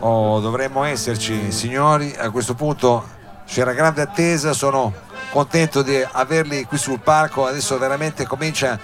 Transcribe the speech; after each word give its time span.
o 0.00 0.40
dovremmo 0.40 0.84
esserci, 0.84 1.50
signori. 1.52 2.14
A 2.16 2.30
questo 2.30 2.54
punto 2.54 3.06
c'era 3.46 3.72
grande 3.72 4.02
attesa, 4.02 4.52
sono 4.52 4.92
contento 5.30 5.82
di 5.82 6.04
averli 6.12 6.64
qui 6.64 6.78
sul 6.78 7.00
palco. 7.00 7.46
Adesso 7.46 7.78
veramente 7.78 8.26
comincia, 8.26 8.78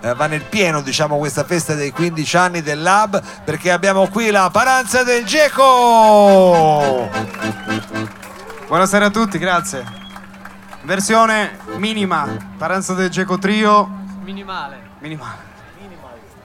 eh, 0.00 0.14
va 0.14 0.26
nel 0.26 0.42
pieno 0.42 0.80
diciamo, 0.80 1.18
questa 1.18 1.44
festa 1.44 1.74
dei 1.74 1.90
15 1.90 2.36
anni 2.36 2.62
del 2.62 2.82
Lab 2.82 3.22
perché 3.44 3.70
abbiamo 3.70 4.08
qui 4.08 4.30
la 4.30 4.50
Paranza 4.50 5.02
del 5.02 5.24
Geco. 5.24 7.10
Buonasera 8.66 9.06
a 9.06 9.10
tutti, 9.10 9.38
grazie. 9.38 10.00
Versione 10.82 11.58
minima, 11.76 12.26
Paranza 12.56 12.94
del 12.94 13.08
Geco 13.10 13.38
Trio. 13.38 13.88
Minimale. 14.22 14.90
Minimale. 14.98 15.51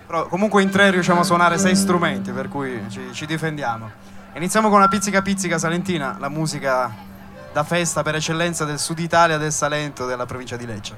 Però 0.08 0.28
comunque 0.28 0.64
in 0.64 0.70
tre 0.70 0.90
riusciamo 0.90 1.20
a 1.20 1.24
suonare 1.24 1.58
sei 1.58 1.76
strumenti, 1.76 2.32
per 2.32 2.48
cui 2.48 2.82
ci, 2.90 3.10
ci 3.12 3.26
difendiamo. 3.26 3.92
Iniziamo 4.36 4.70
con 4.70 4.78
una 4.78 4.88
pizzica 4.88 5.22
pizzica 5.22 5.58
salentina, 5.58 6.16
la 6.18 6.30
musica 6.30 6.90
da 7.52 7.64
festa 7.66 8.04
per 8.04 8.16
eccellenza 8.16 8.64
del 8.64 8.80
sud 8.80 9.00
Italia, 9.00 9.38
del 9.38 9.52
Salento, 9.52 10.06
della 10.06 10.26
provincia 10.26 10.56
di 10.56 10.66
Lecce. 10.66 10.96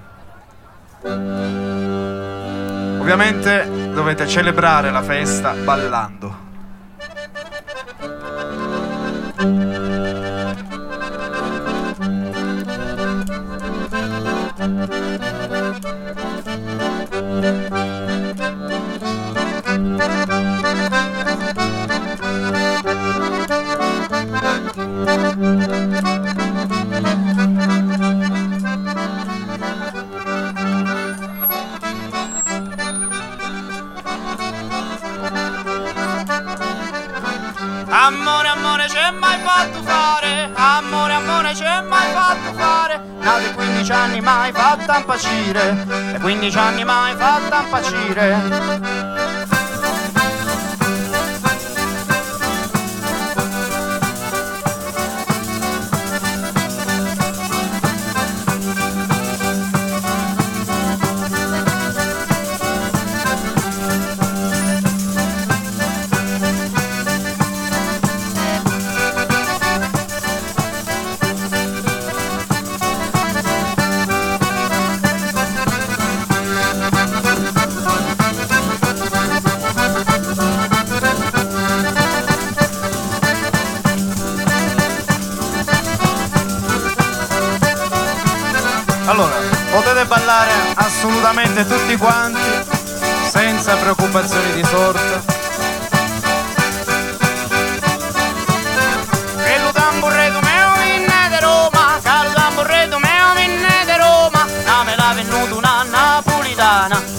Ovviamente 3.00 3.92
dovete 3.92 4.28
celebrare 4.28 4.92
la 4.92 5.02
festa 5.02 5.54
ballando. 5.54 6.48
Amore, 14.62 14.99
Amore, 40.78 41.14
amore, 41.14 41.54
c'è 41.54 41.82
mai 41.82 42.12
fatto 42.14 42.54
fare? 42.54 43.02
Nati 43.22 43.54
15 43.54 43.92
anni 43.92 44.22
mai 44.22 44.52
fatta 44.52 44.98
impacire 44.98 45.86
E 46.14 46.20
15 46.20 46.58
anni 46.60 46.84
mai 46.84 47.16
fatta 47.16 47.62
impacire 47.64 49.19
assolutamente 91.30 91.66
tutti 91.68 91.96
quanti, 91.96 92.40
senza 93.30 93.76
preoccupazioni 93.76 94.54
di 94.54 94.64
sorta. 94.66 95.38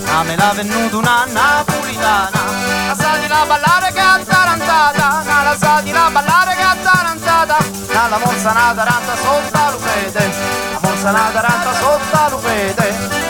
Na 0.04 0.24
me 0.24 0.36
l'ha 0.36 0.52
venuto 0.52 0.98
una 0.98 1.24
napolitana 1.24 2.42
La 2.88 2.94
sa 2.94 3.16
di 3.16 3.26
la 3.26 3.44
ballare 3.46 3.90
che 3.92 4.00
è 4.00 4.24
tarantata 4.24 5.22
la 5.42 5.56
sa 5.58 5.80
di 5.80 5.92
la 5.92 6.10
ballare 6.12 6.54
che 6.56 6.62
è 6.62 6.82
tarantata. 6.82 7.56
La 7.88 8.18
morsa 8.18 8.52
na 8.52 8.72
taranta 8.74 9.16
sotto 9.16 9.70
lupete 9.70 10.30
La 10.72 10.78
morsa 10.82 11.10
na 11.10 11.30
taranta 11.32 11.74
sotto 11.74 12.28
lupete 12.30 13.29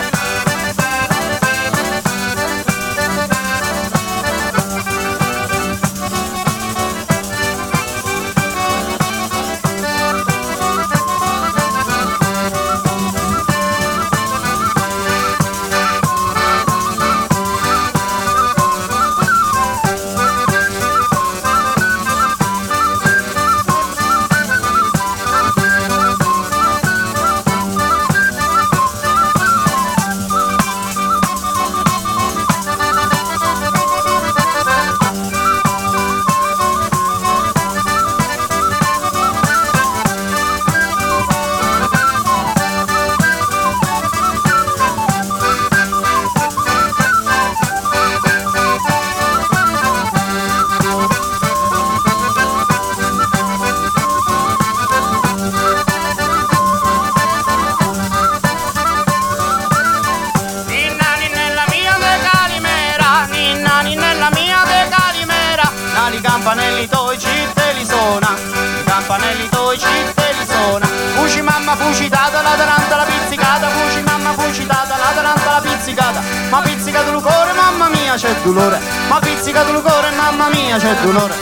ma 76.51 76.59
pizzicato 76.59 77.11
il 77.11 77.21
cuore, 77.21 77.53
mamma 77.53 77.87
mia 77.87 78.15
c'è 78.15 78.35
dolore, 78.43 78.77
ma 79.07 79.19
pizzicato 79.19 79.71
il 79.71 79.81
cuore, 79.81 80.11
mamma 80.11 80.49
mia 80.49 80.77
c'è 80.77 80.95
dolore. 81.01 81.33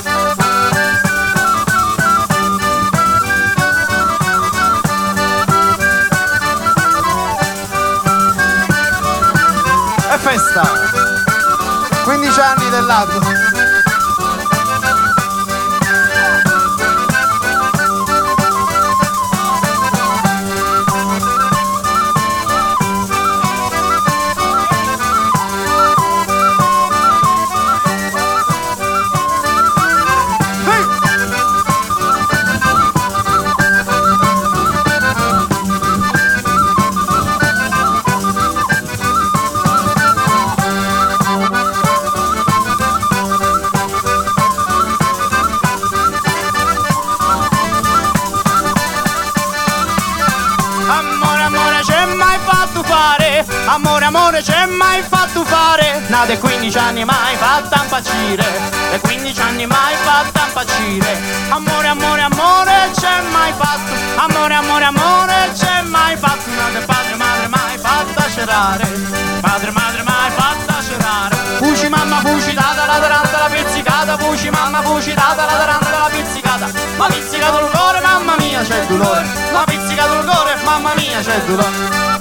Festa! 10.22 10.62
15 12.04 12.40
anni 12.42 12.70
del 12.70 12.86
Amore, 54.10 54.42
c'è 54.42 54.66
mai 54.66 55.04
fatto 55.04 55.44
fare? 55.46 56.02
Nate 56.08 56.40
15 56.40 56.78
anni 56.80 57.06
mai 57.06 57.36
fatta 57.36 57.80
impazzire. 57.84 58.44
E 58.92 59.00
15 59.02 59.40
anni 59.40 59.68
mai 59.68 59.94
fatta 60.02 60.46
impazzire. 60.48 61.16
Amore, 61.50 61.88
amore, 61.90 62.22
amore, 62.22 62.90
c'è 63.00 63.22
mai 63.30 63.54
fatto? 63.56 63.94
Amore, 64.16 64.56
amore, 64.56 64.86
amore, 64.86 65.52
c'è 65.54 65.84
mai 65.84 66.18
fatto? 66.18 66.50
Nate 66.58 66.84
padre, 66.88 67.16
madre, 67.18 67.48
mai 67.50 67.78
fatta 67.78 68.26
cerare. 68.34 68.88
Padre, 69.42 69.70
madre, 69.70 70.02
mai 70.02 70.32
fatta 70.32 70.82
cerare. 70.82 71.36
Fuci 71.60 71.88
mamma, 71.88 72.20
fuci 72.22 72.54
data 72.56 72.88
la 72.88 72.98
taranta 72.98 73.38
la 73.38 73.50
pizzicata. 73.54 74.18
Fuci 74.18 74.50
mamma, 74.50 74.82
fuci 74.82 75.14
data 75.14 75.46
la 75.46 75.54
taranta 75.56 75.90
la 75.92 76.10
pizzicata. 76.10 76.68
Ma 76.98 77.06
pizzicato 77.06 77.60
il 77.60 77.70
cuore, 77.70 78.00
mamma 78.02 78.36
mia, 78.40 78.64
c'è 78.64 78.88
dolore. 78.88 79.28
Ma 79.54 79.64
pizzicato 79.66 80.14
il 80.18 80.26
cuore, 80.26 80.56
mamma 80.64 80.94
mia, 80.96 81.20
c'è 81.20 81.40
dolore. 81.46 82.19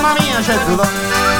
Mamma 0.00 0.14
mia 0.18 0.40
c'è 0.40 0.58
dolore. 0.64 1.39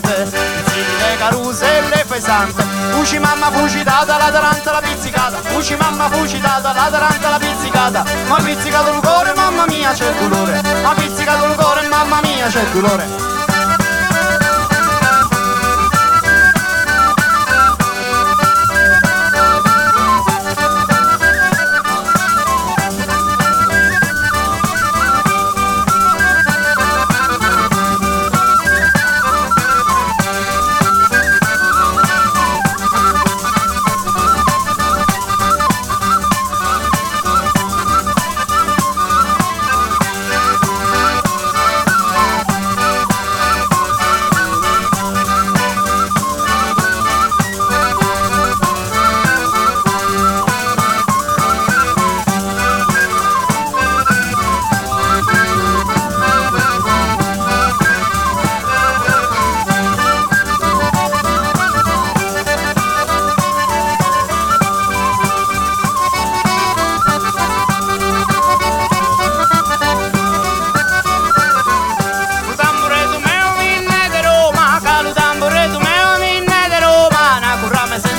Pesante, 0.00 0.38
pizzini 0.38 0.96
le 0.98 1.16
caruse 1.18 1.76
e 1.76 1.80
le 1.88 2.04
pesante. 2.06 2.64
Fuci 2.90 3.18
mamma 3.18 3.50
fuci 3.50 3.82
data 3.82 4.16
la 4.16 4.30
taranta 4.30 4.72
la 4.72 4.80
pizzicata, 4.80 5.38
fuci 5.42 5.76
mamma 5.76 6.08
fuci 6.10 6.40
data 6.40 6.72
la 6.72 6.88
taranta 6.90 7.28
la 7.28 7.38
pizzicata, 7.38 8.04
ma 8.28 8.36
pizzicato 8.36 8.90
il 8.90 9.00
cuore 9.00 9.32
mamma 9.34 9.64
mia 9.66 9.92
c'è 9.92 10.12
dolore, 10.18 10.62
ma 10.82 10.94
pizzicato 10.94 11.46
il 11.46 11.54
cuore 11.54 11.88
mamma 11.88 12.20
mia 12.22 12.46
c'è 12.46 12.64
dolore. 12.72 13.35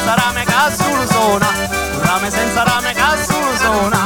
Senza 0.07 0.23
rame 0.23 0.43
ca 0.45 0.71
solo 0.71 1.05
suona, 1.05 1.47
currame 1.91 2.31
senza 2.31 2.63
rame 2.63 2.93
ca 2.93 3.17
solo 3.27 3.57
suona. 3.57 3.99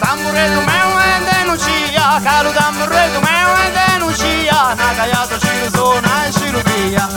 Tamburetto 0.00 0.60
mio 0.60 0.98
è 0.98 1.22
denuncia, 1.30 2.20
ca 2.24 2.42
lu 2.42 2.50
tamburetto 2.50 3.20
mio 3.20 3.54
è 3.54 3.70
denuncia, 3.70 4.74
na 4.74 4.94
caiato 4.96 5.38
ci 5.38 5.60
lo 5.60 5.70
suona 5.72 6.26
e 6.26 6.32
ci 6.32 6.50
lo 6.50 6.60
via, 6.64 7.08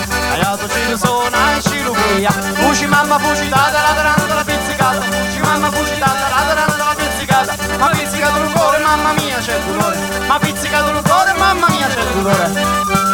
ci 0.70 0.90
lo 0.90 0.98
suona 0.98 1.58
e 1.58 1.62
ci 1.62 1.82
lo. 1.82 1.96
Fuci 1.96 2.86
mamma 2.86 3.18
fuci 3.18 3.50
data 3.50 3.82
la 3.82 3.94
tarantola 3.96 4.44
pizzicata, 4.44 5.02
fuci 5.02 5.40
mamma 5.40 5.72
fuci 5.72 5.98
data 5.98 6.30
la 6.30 6.44
tarantola 6.48 6.96
pizzicata, 6.96 7.56
ma 7.80 7.88
pizzicato 7.90 8.40
il 8.40 8.52
cuore 8.52 8.78
mamma 8.84 9.14
mia 9.14 9.38
c'è 9.40 9.60
dolore, 9.66 9.98
ma 10.28 10.38
pizzicato 10.38 10.92
il 10.92 11.02
cuore 11.02 11.34
mamma 11.34 11.68
mia 11.70 11.88
c'è 11.88 12.04
dolore. 12.14 13.07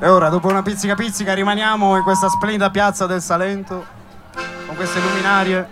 E 0.00 0.08
ora, 0.08 0.28
dopo 0.28 0.48
una 0.48 0.62
pizzica 0.62 0.94
pizzica, 0.94 1.32
rimaniamo 1.34 1.96
in 1.96 2.02
questa 2.02 2.28
splendida 2.28 2.70
piazza 2.70 3.06
del 3.06 3.22
Salento 3.22 3.84
con 4.66 4.76
queste 4.76 5.00
luminarie. 5.00 5.68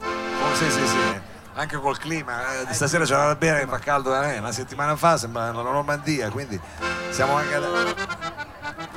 Oh, 0.00 0.54
sì, 0.54 0.70
sì, 0.70 0.86
sì. 0.86 1.20
Anche 1.54 1.76
col 1.76 1.98
clima, 1.98 2.62
eh, 2.68 2.72
stasera 2.72 3.04
c'era 3.04 3.26
da 3.26 3.34
bere, 3.34 3.66
fa 3.66 3.78
caldo 3.78 4.10
da 4.10 4.20
me. 4.20 4.38
Una 4.38 4.52
settimana 4.52 4.96
fa 4.96 5.16
sembra 5.16 5.52
la 5.52 5.62
Normandia, 5.62 6.30
quindi 6.30 6.58
siamo 7.10 7.36
anche. 7.36 7.54
Ad... 7.54 7.64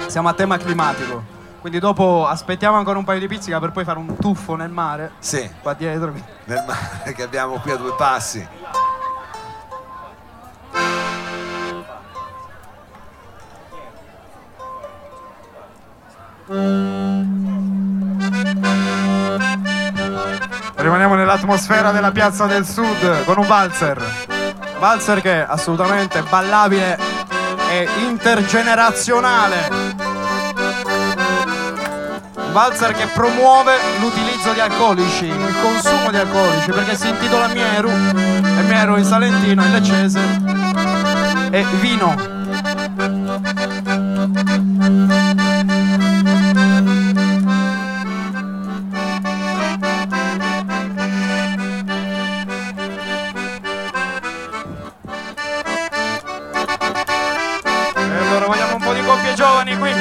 Siamo 0.08 0.30
a 0.30 0.34
tema 0.34 0.58
climatico. 0.58 1.42
Quindi 1.60 1.80
dopo 1.80 2.28
aspettiamo 2.28 2.78
ancora 2.78 2.98
un 2.98 3.06
paio 3.06 3.20
di 3.20 3.28
pizzica 3.28 3.60
per 3.60 3.72
poi 3.72 3.84
fare 3.84 3.98
un 3.98 4.18
tuffo 4.18 4.56
nel 4.56 4.70
mare. 4.70 5.12
Sì. 5.20 5.50
Qua 5.62 5.74
dietro. 5.74 6.14
Nel 6.46 6.64
mare 6.66 7.14
che 7.14 7.24
abbiamo 7.24 7.60
qui 7.60 7.72
a 7.72 7.78
due 7.78 7.94
passi. 7.96 8.46
Rimaniamo 20.76 21.16
nell'atmosfera 21.16 21.92
della 21.92 22.12
piazza 22.12 22.46
del 22.46 22.66
sud 22.66 23.24
con 23.24 23.38
un 23.38 23.48
valzer. 23.48 24.04
Valzer 24.78 25.22
che 25.22 25.42
è 25.42 25.46
assolutamente 25.48 26.22
ballabile 26.24 27.00
e 27.70 27.88
intergenerazionale. 28.06 29.70
Un 32.36 32.52
valzer 32.52 32.92
che 32.92 33.08
promuove 33.08 33.78
l'utilizzo 34.00 34.52
di 34.52 34.60
alcolici, 34.60 35.26
il 35.26 35.56
consumo 35.62 36.12
di 36.12 36.18
alcolici, 36.18 36.72
perché 36.72 36.96
si 36.96 37.08
intitola 37.08 37.48
Mieru 37.48 37.90
e 37.90 38.62
Mieru 38.68 38.98
in 38.98 39.06
salentino, 39.06 39.64
in 39.64 39.72
leccese 39.72 40.22
è 41.50 41.64
vino. 41.80 42.33
Allora 58.44 58.48
vogliamo 58.48 58.76
un 58.76 58.82
po' 58.82 58.94
di 58.94 59.02
coppie 59.04 59.34
giovani 59.34 59.78
qui. 59.78 59.92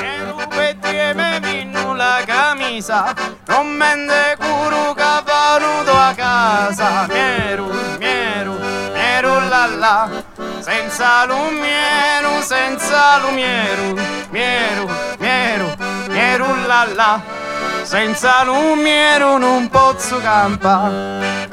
E 0.00 0.24
rubetti 0.24 0.96
e 0.96 1.12
me 1.14 1.40
minnu 1.40 1.94
la 1.94 2.22
camisa, 2.24 3.14
non 3.46 3.68
mende 3.68 4.36
curu 4.38 4.94
che 4.94 5.22
venuto 5.24 5.96
a 5.96 6.12
casa. 6.14 7.06
Mieru, 7.08 7.70
mieru, 7.98 8.58
mieru 8.92 9.48
la 9.48 9.66
la, 9.66 10.08
senza 10.60 11.24
lumieru, 11.26 12.40
senza 12.42 13.18
lumieru, 13.18 13.98
mieru, 14.30 14.88
mieru, 15.18 15.74
mieru 16.08 16.46
la 16.66 16.86
la, 16.94 17.20
senza 17.82 18.44
lumieru 18.44 19.38
non 19.38 19.68
posso 19.68 20.20
campare. 20.20 21.43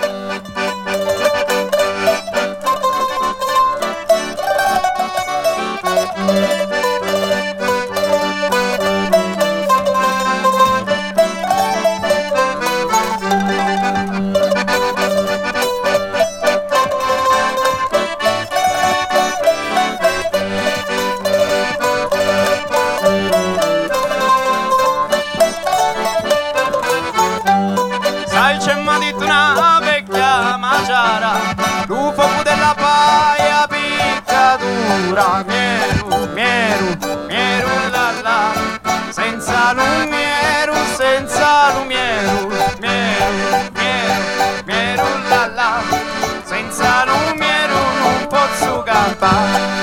Posso 49.16 49.81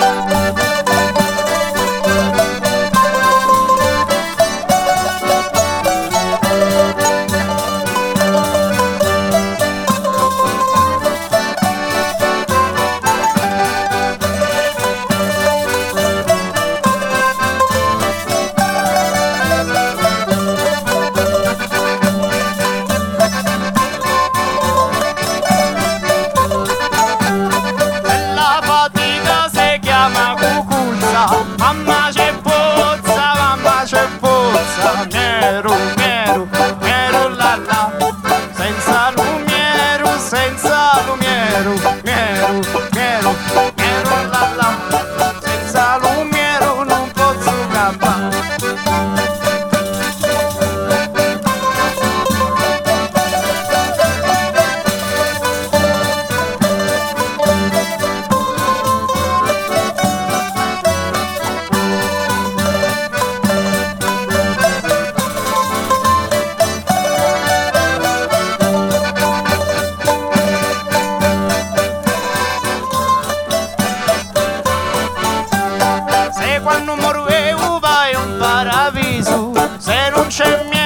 paradiso 78.91 79.53
Se 79.79 80.11
non 80.11 80.27
c'è 80.29 80.65
mieru 80.65 80.78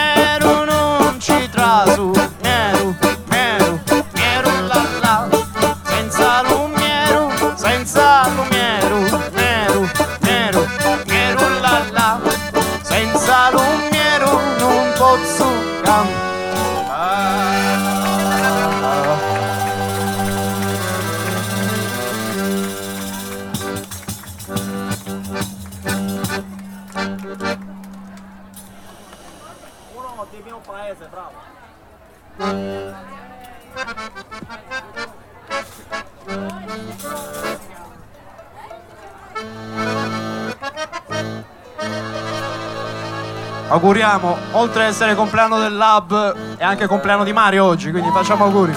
Auguriamo, 43.93 44.39
oltre 44.53 44.85
ad 44.85 44.89
essere 44.89 45.15
compleanno 45.15 45.59
del 45.59 45.77
Lab, 45.77 46.57
è 46.57 46.65
anche 46.65 46.87
compleanno 46.87 47.25
di 47.25 47.33
Mario 47.35 47.67
oggi, 47.67 47.91
quindi 47.91 48.09
facciamo 48.11 48.45
auguri. 48.45 48.75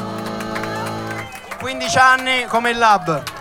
15 1.57 1.97
anni 1.97 2.45
come 2.49 2.71
il 2.71 2.77
Lab. 2.77 3.34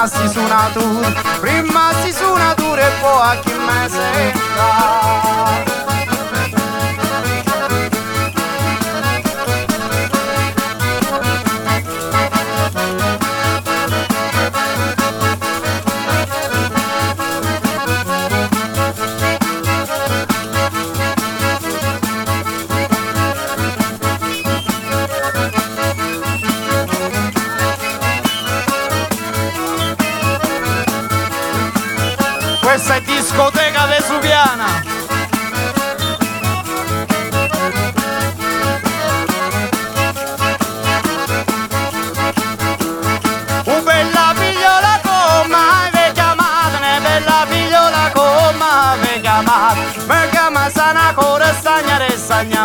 Una 0.00 0.08
prima 0.08 0.08
si 0.08 0.28
suonatura, 0.28 1.12
prima 1.40 1.92
si 2.02 2.12
suonatura 2.12 2.80
e 2.80 2.90
poi 3.00 3.20
a 3.20 3.38
chi 3.40 3.52
me 3.52 3.88
senta. 3.88 5.69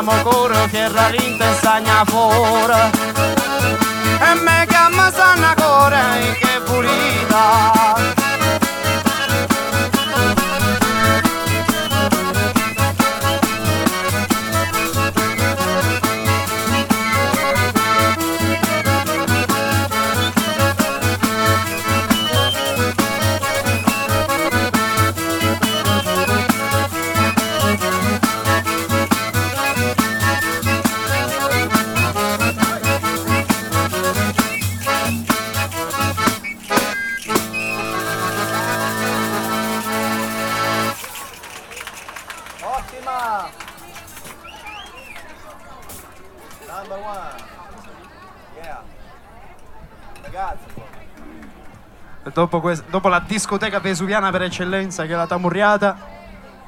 Stagniamo 0.06 0.22
core, 0.22 0.68
fierra 0.70 1.08
rinte, 1.10 1.54
stagna 1.56 2.04
fuori. 2.06 2.74
E 4.20 4.34
me 4.41 4.65
chiama 4.68 5.12
sana 5.12 5.54
core, 5.56 6.38
che 6.39 6.62
pulita. 6.63 7.75
Dopo, 52.36 52.62
dopo 52.89 53.08
la 53.08 53.24
discoteca 53.26 53.80
vesuviana 53.80 54.30
per 54.30 54.41
eccellenza 54.41 55.06
che 55.06 55.13
è 55.13 55.15
la 55.15 55.26
Tamurriata, 55.26 55.95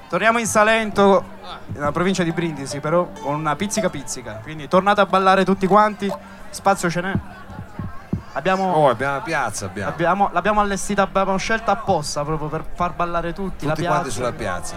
torniamo 0.08 0.40
in 0.40 0.46
Salento, 0.46 1.26
nella 1.74 1.92
provincia 1.92 2.24
di 2.24 2.32
Brindisi, 2.32 2.80
però 2.80 3.10
con 3.20 3.34
una 3.36 3.54
pizzica 3.58 3.90
pizzica. 3.90 4.40
Quindi 4.42 4.70
tornate 4.70 5.02
a 5.02 5.06
ballare 5.06 5.44
tutti 5.44 5.68
quanti, 5.68 6.10
spazio 6.52 6.90
ce 6.90 7.02
n'è. 7.02 7.14
Abbiamo, 8.32 8.72
Oh, 8.72 8.90
abbiamo 8.90 9.16
la 9.16 9.22
piazza, 9.22 9.66
abbiamo. 9.66 9.90
abbiamo- 9.90 10.30
l'abbiamo 10.32 10.62
allestita, 10.62 11.02
abbiamo 11.02 11.36
scelta 11.36 11.74
apposta 11.74 12.24
proprio 12.24 12.48
per 12.48 12.64
far 12.74 12.94
ballare 12.94 13.34
tutti. 13.34 13.66
la 13.66 13.74
Tutti 13.74 13.86
quanti 13.88 14.10
sulla 14.10 14.32
piazza. 14.32 14.76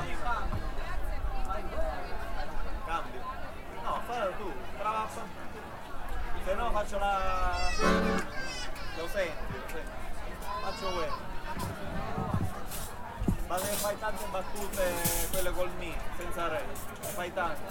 Ne 17.30 17.36
fai 17.36 17.36
tante. 17.36 17.62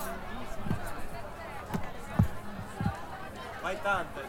Fai 3.61 3.77
tante, 3.81 4.21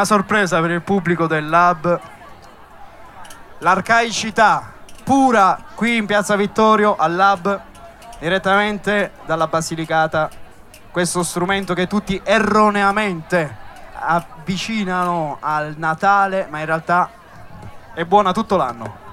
una 0.00 0.08
sorpresa 0.08 0.62
per 0.62 0.70
il 0.70 0.80
pubblico 0.80 1.26
del 1.26 1.46
Lab. 1.46 2.00
L'arcaicità 3.58 4.72
pura 5.04 5.62
qui 5.74 5.96
in 5.96 6.06
Piazza 6.06 6.36
Vittorio 6.36 6.96
al 6.96 7.14
Lab, 7.14 7.60
direttamente 8.18 9.12
dalla 9.26 9.46
Basilicata. 9.46 10.30
Questo 10.90 11.22
strumento 11.22 11.74
che 11.74 11.86
tutti 11.86 12.18
erroneamente 12.24 13.54
avvicinano 13.92 15.36
al 15.38 15.74
Natale, 15.76 16.46
ma 16.48 16.60
in 16.60 16.66
realtà 16.66 17.10
è 17.92 18.02
buona 18.06 18.32
tutto 18.32 18.56
l'anno. 18.56 19.09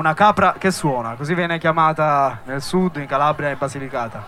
Una 0.00 0.14
capra 0.14 0.54
che 0.56 0.70
suona, 0.70 1.14
così 1.14 1.34
viene 1.34 1.58
chiamata 1.58 2.40
nel 2.44 2.62
sud, 2.62 2.96
in 2.96 3.04
Calabria 3.04 3.50
e 3.50 3.56
Basilicata. 3.56 4.24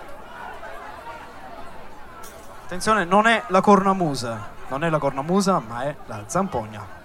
Attenzione, 2.64 3.06
non 3.06 3.26
è 3.26 3.42
la 3.46 3.62
cornamusa, 3.62 4.48
non 4.68 4.84
è 4.84 4.90
la 4.90 4.98
cornamusa, 4.98 5.62
ma 5.66 5.84
è 5.84 5.96
la 6.08 6.24
zampogna. 6.26 7.01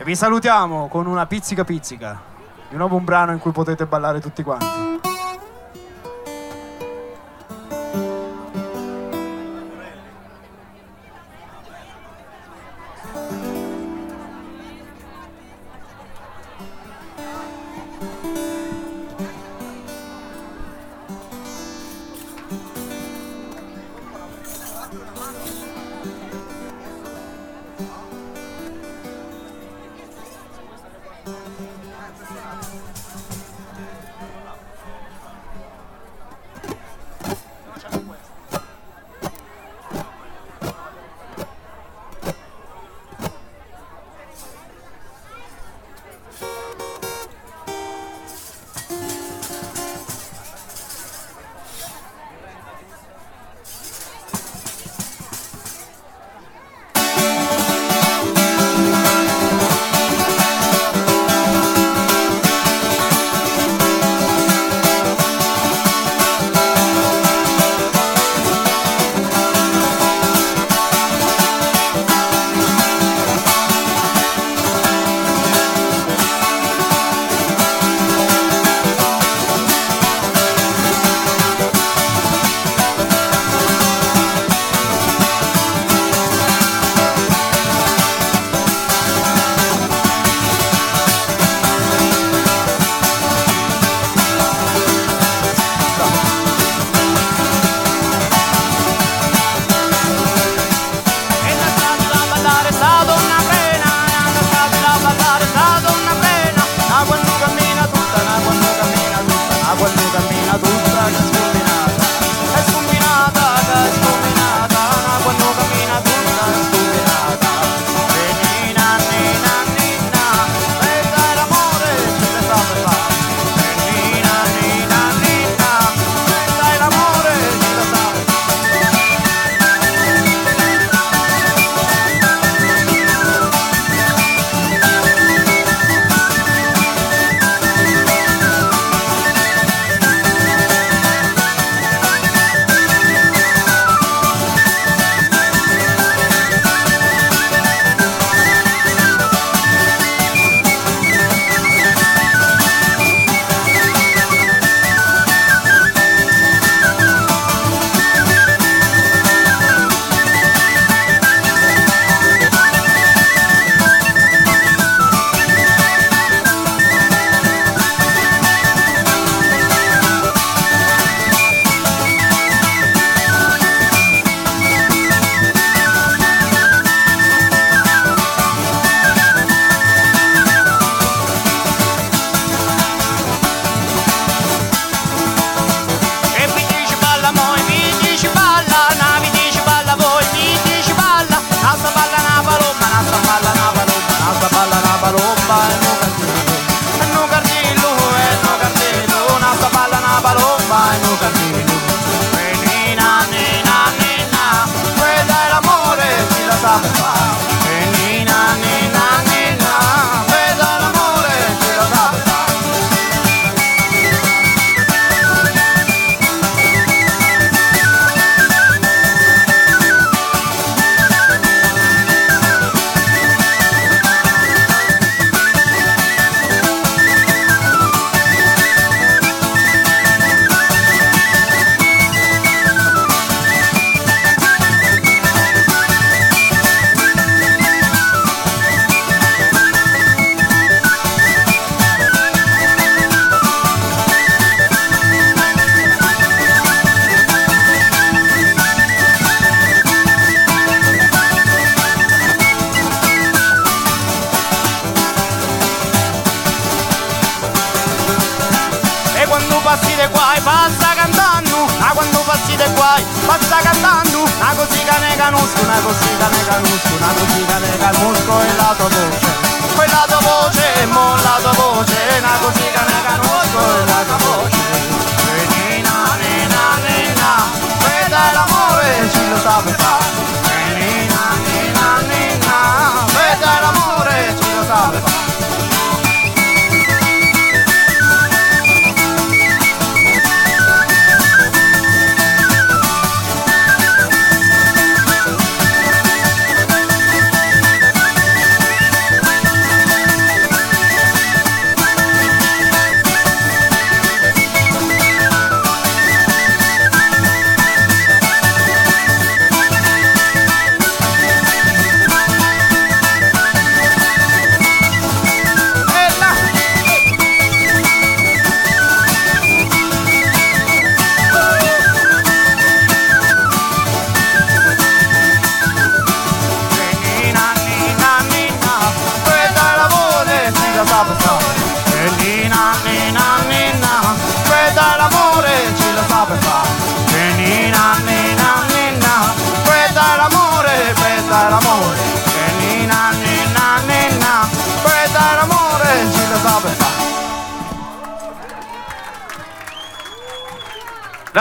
E 0.00 0.04
vi 0.04 0.16
salutiamo 0.16 0.88
con 0.88 1.04
una 1.04 1.26
pizzica 1.26 1.62
pizzica, 1.62 2.18
di 2.70 2.76
nuovo 2.76 2.96
un 2.96 3.04
brano 3.04 3.32
in 3.32 3.38
cui 3.38 3.52
potete 3.52 3.84
ballare 3.84 4.18
tutti 4.18 4.42
quanti. 4.42 4.89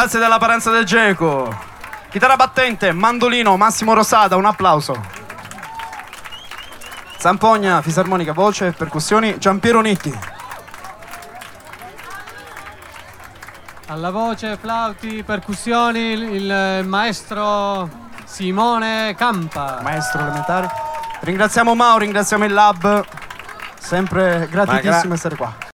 Grazie 0.09 0.25
della 0.25 0.39
parenza 0.39 0.71
del 0.71 0.85
Geco. 0.85 1.55
Chitarra 2.09 2.35
battente, 2.35 2.91
mandolino, 2.93 3.55
Massimo 3.57 3.93
Rosada, 3.93 4.37
un 4.37 4.45
applauso. 4.45 4.99
Zampogna, 7.19 7.79
fisarmonica, 7.83 8.33
voce, 8.33 8.71
percussioni, 8.71 9.37
Giampiero 9.37 9.81
Nitti. 9.81 10.19
Alla 13.85 14.09
voce, 14.09 14.57
flauti, 14.57 15.21
percussioni, 15.21 15.99
il, 15.99 16.85
maestro 16.87 17.87
Simone 18.23 19.13
Campa. 19.15 19.77
Maestro 19.83 20.21
elementare. 20.21 20.71
Ringraziamo 21.19 21.75
Mao, 21.75 21.99
ringraziamo 21.99 22.45
il 22.45 22.53
lab. 22.53 23.05
Sempre 23.77 24.47
gratitissimo 24.49 25.01
gra- 25.01 25.13
essere 25.13 25.35
qua. 25.35 25.67